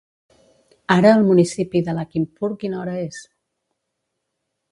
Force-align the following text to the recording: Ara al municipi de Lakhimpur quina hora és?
Ara 0.95 1.11
al 1.17 1.25
municipi 1.27 1.81
de 1.89 1.95
Lakhimpur 1.99 2.51
quina 2.63 2.81
hora 2.85 2.97
és? 3.05 3.23